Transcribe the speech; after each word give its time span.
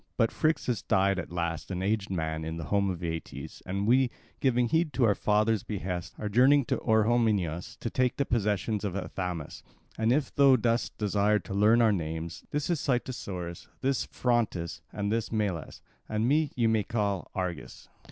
But 0.17 0.31
Phrixus 0.31 0.81
died 0.81 1.19
at 1.19 1.31
last, 1.31 1.69
an 1.69 1.83
aged 1.83 2.09
man, 2.09 2.43
in 2.43 2.57
the 2.57 2.63
home 2.73 2.89
of 2.89 3.03
Aeetes; 3.03 3.61
and 3.67 3.85
we, 3.85 4.09
giving 4.39 4.67
heed 4.67 4.93
to 4.93 5.03
our 5.03 5.13
father's 5.13 5.61
behests, 5.61 6.15
are 6.17 6.27
journeying 6.27 6.65
to 6.69 6.77
Orehomenus 6.79 7.75
to 7.81 7.89
take 7.91 8.17
the 8.17 8.25
possessions 8.25 8.83
of 8.83 8.95
Athamas. 8.95 9.61
And 9.99 10.11
if 10.11 10.33
thou 10.33 10.55
dost 10.55 10.97
desire 10.97 11.37
to 11.41 11.53
learn 11.53 11.83
our 11.83 11.91
names, 11.93 12.43
this 12.49 12.67
is 12.71 12.79
Cytissorus, 12.81 13.67
this 13.81 14.07
Phrontis, 14.07 14.81
and 14.91 15.11
this 15.11 15.31
Melas, 15.31 15.83
and 16.09 16.27
me 16.27 16.51
ye 16.55 16.65
may 16.65 16.81
call 16.83 17.29
Argus." 17.35 17.87